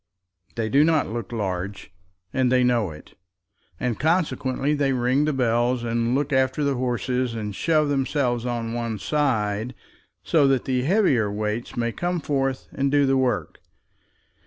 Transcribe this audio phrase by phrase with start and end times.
[0.55, 1.91] They do not look large,
[2.33, 3.13] and they know it;
[3.79, 8.73] and consequently they ring the bells, and look after the horses, and shove themselves on
[8.73, 9.75] one side,
[10.23, 13.59] so that the heavier weights may come forth and do the work.